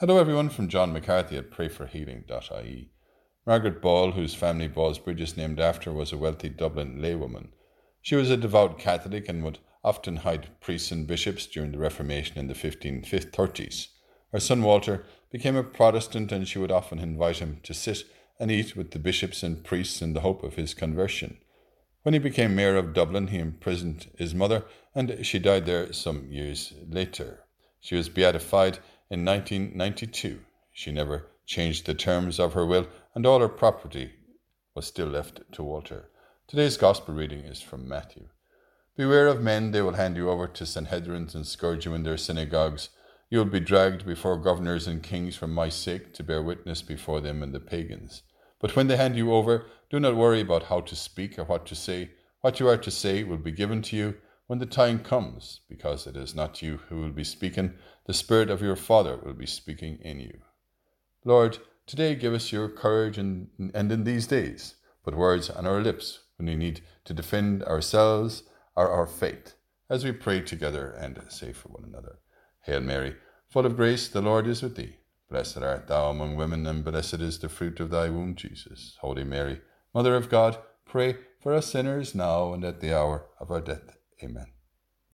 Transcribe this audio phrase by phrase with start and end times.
[0.00, 2.92] Hello, everyone, from John McCarthy at prayforhealing.ie.
[3.44, 7.48] Margaret Ball, whose family Ballsbridge is named after, was a wealthy Dublin laywoman.
[8.00, 12.38] She was a devout Catholic and would often hide priests and bishops during the Reformation
[12.38, 13.88] in the 1530s.
[14.30, 18.04] Her son Walter became a Protestant, and she would often invite him to sit
[18.38, 21.38] and eat with the bishops and priests in the hope of his conversion.
[22.04, 26.30] When he became mayor of Dublin, he imprisoned his mother, and she died there some
[26.30, 27.40] years later.
[27.80, 28.78] She was beatified
[29.10, 30.40] in 1992.
[30.72, 34.12] She never changed the terms of her will, and all her property
[34.74, 36.10] was still left to Walter.
[36.46, 38.28] Today's Gospel reading is from Matthew.
[38.96, 42.16] Beware of men, they will hand you over to Sanhedrins and scourge you in their
[42.16, 42.90] synagogues.
[43.30, 47.20] You will be dragged before governors and kings for my sake to bear witness before
[47.20, 48.22] them and the pagans.
[48.60, 51.64] But when they hand you over, do not worry about how to speak or what
[51.66, 52.10] to say.
[52.40, 54.14] What you are to say will be given to you
[54.48, 57.74] when the time comes, because it is not you who will be speaking,
[58.06, 60.38] the Spirit of your Father will be speaking in you.
[61.22, 65.82] Lord, today give us your courage and, and in these days, put words on our
[65.82, 69.52] lips when we need to defend ourselves or our faith,
[69.90, 72.18] as we pray together and say for one another.
[72.62, 73.16] Hail Mary,
[73.50, 74.96] full of grace, the Lord is with thee.
[75.28, 78.96] Blessed art thou among women, and blessed is the fruit of thy womb, Jesus.
[79.02, 79.60] Holy Mary,
[79.92, 83.97] Mother of God, pray for us sinners now and at the hour of our death.
[84.22, 84.57] Amen.